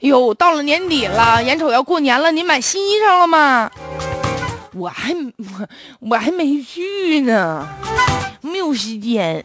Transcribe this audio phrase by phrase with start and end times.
[0.00, 3.70] 哟，到了年底了，眼瞅要过年了，你买新衣裳了吗？
[4.74, 5.68] 我还我
[6.10, 7.66] 我还没去呢，
[8.40, 9.44] 没有时间。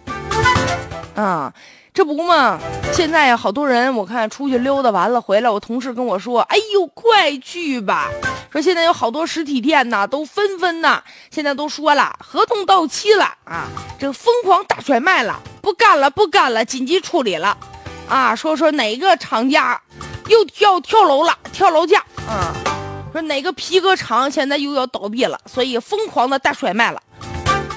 [1.15, 1.51] 啊，
[1.91, 2.59] 这不嘛，
[2.91, 8.09] 现在，好多人我看出去溜达完了回来，我同事跟我说：“哎呦，快去吧！”
[8.51, 11.01] 说现在有好多实体店呐，都纷纷呐，
[11.31, 13.65] 现在都说了，合同到期了啊，
[13.97, 17.57] 这疯狂大甩卖了，不干了，不干了，紧急处理了。
[18.07, 19.81] 啊，说说哪个厂家
[20.27, 22.53] 又跳跳楼了，跳楼价啊？
[23.11, 27.01] 说哪个皮革厂现在又要倒闭了，所以疯狂的大甩卖了。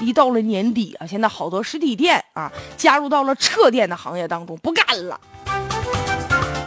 [0.01, 5.19] 一到了年底啊，现在好多实体店啊，加入到了撤店的行业当中，不干了，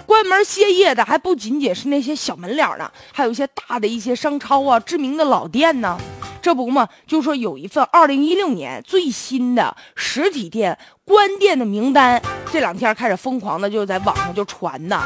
[0.07, 5.99] 关门歇业的还不仅仅是那些小门脸呢，还有一些大的一些商超啊，知名的老店呢。
[6.43, 12.21] 这不嘛，就说有一份二零一六年最新的实体店关店的名单，
[12.51, 15.05] 这两天开始疯狂的就在网上就传呐。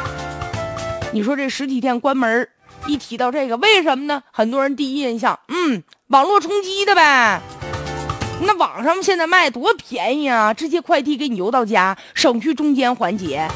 [1.14, 2.48] 你说这实体店关门，
[2.88, 4.20] 一提到这个，为什么呢？
[4.32, 7.40] 很多人第一印象，嗯，网络冲击的呗。
[8.40, 13.48] 那网上现在卖多便宜啊，直接快递给你邮到家，省去中间环节，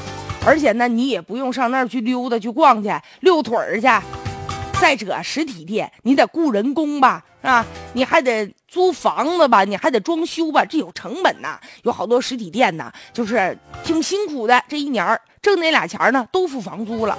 [0.46, 2.92] 而且呢，你也不用上那儿去溜达去逛去
[3.22, 3.88] 遛腿儿去。
[4.80, 7.66] 再者，实体店你得雇人工吧，是吧？
[7.92, 11.58] 你还得租房子吧，你还得装修吧，这有成本呐。
[11.82, 17.18] 有好多实体店呐，就是挺辛苦的，这一年挣那俩钱呢，都付房租了。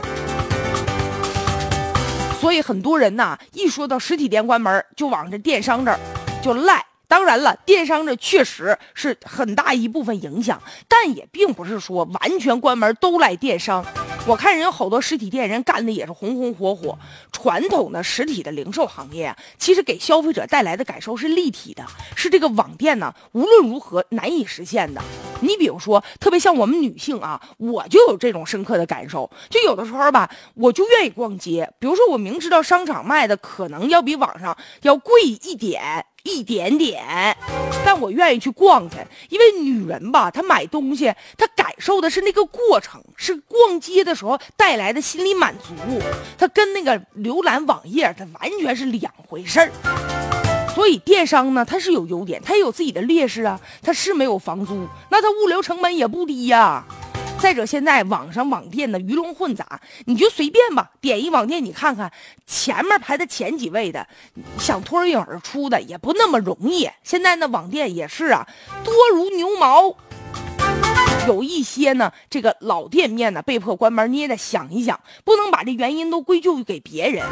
[2.40, 6.00] 所以很多人呐，一说到实体店关门，就往这电商这儿
[6.42, 6.86] 就赖。
[7.08, 13.84] 当然了，电商这确实是很大一部分影响，但也并不是说完全关门都赖电商。
[14.28, 16.98] 我看人有好多实体店，人干的也是红红火火。
[17.32, 21.84] 传统的实体的零售行业啊，其实给消费者带来的感受是立体的，
[22.16, 25.02] 是这个网店呢无论如何难以实现的。
[25.42, 29.30] 你比如说，特别像我们女性啊，我就有这种深刻的感受。
[29.50, 31.72] 就有的时候吧，我就愿意逛街。
[31.80, 36.06] 比如说，我明知道商场卖的可能要比网上要贵一点。
[36.24, 37.34] 一点点，
[37.86, 38.98] 但我愿意去逛去，
[39.30, 41.06] 因为女人吧，她买东西，
[41.38, 45.74] 她感受的是那个过程，是逛街的时候带来的心理满足，
[46.38, 50.29] 她跟那个浏览网页，它完全是两回事儿。
[50.80, 56.86] 所以电商呢，它是有优点，它也有自己的劣势啊，它是没有房租，那它物流成本也不低呀。
[57.38, 62.10] 再者，现在网上网店的鱼龙混杂，你就随便吧，点一网店，你看看
[62.48, 64.08] 前面排的前几位的，
[64.58, 66.90] 想脱颖而出的也不那么容易。
[67.04, 68.48] 现在呢，网店也是啊，
[68.86, 69.98] 多如牛毛。
[71.28, 77.26] 有一些呢，这个老店面呢被迫关门，你也得想一想，不能把这原因都归咎于给别人。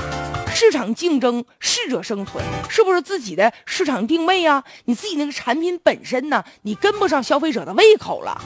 [0.59, 4.63] 市场竞争，适者生存，是不是自己的市场定位啊？
[4.85, 8.41] 你自己那个产品本身呢，你跟不上消费者的胃口了。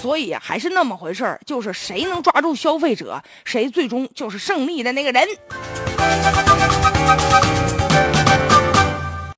[0.00, 5.28] 所以还是那么回事儿，就是谁能抓住消费者，谁最终就是胜利的那个人。